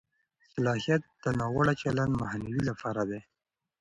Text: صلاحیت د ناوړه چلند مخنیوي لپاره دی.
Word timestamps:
صلاحیت 0.51 1.01
د 1.23 1.25
ناوړه 1.39 1.73
چلند 1.81 2.13
مخنیوي 2.21 2.63
لپاره 2.69 3.01
دی. 3.09 3.19